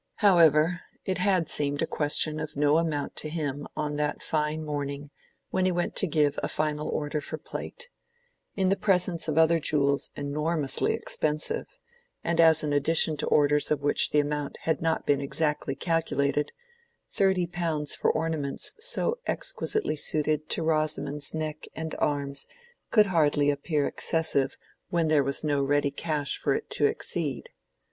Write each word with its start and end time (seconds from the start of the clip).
However, 0.15 0.79
it 1.05 1.19
had 1.19 1.47
seemed 1.47 1.83
a 1.83 1.85
question 1.85 2.39
of 2.39 2.57
no 2.57 2.73
moment 2.73 3.15
to 3.17 3.29
him 3.29 3.67
on 3.77 3.97
that 3.97 4.23
fine 4.23 4.65
morning 4.65 5.11
when 5.51 5.65
he 5.65 5.71
went 5.71 5.95
to 5.97 6.07
give 6.07 6.39
a 6.41 6.47
final 6.47 6.89
order 6.89 7.21
for 7.21 7.37
plate: 7.37 7.87
in 8.55 8.69
the 8.69 8.75
presence 8.75 9.27
of 9.27 9.37
other 9.37 9.59
jewels 9.59 10.09
enormously 10.15 10.95
expensive, 10.95 11.67
and 12.23 12.39
as 12.41 12.63
an 12.63 12.73
addition 12.73 13.15
to 13.17 13.27
orders 13.27 13.69
of 13.69 13.81
which 13.83 14.09
the 14.09 14.19
amount 14.19 14.57
had 14.61 14.81
not 14.81 15.05
been 15.05 15.21
exactly 15.21 15.75
calculated, 15.75 16.51
thirty 17.07 17.45
pounds 17.45 17.93
for 17.95 18.09
ornaments 18.11 18.73
so 18.79 19.19
exquisitely 19.27 19.95
suited 19.95 20.49
to 20.49 20.63
Rosamond's 20.63 21.31
neck 21.35 21.67
and 21.75 21.93
arms 21.99 22.47
could 22.89 23.05
hardly 23.05 23.51
appear 23.51 23.85
excessive 23.85 24.57
when 24.89 25.09
there 25.09 25.23
was 25.23 25.43
no 25.43 25.61
ready 25.61 25.91
cash 25.91 26.39
for 26.39 26.55
it 26.55 26.71
to 26.71 26.87
exceed. 26.87 27.49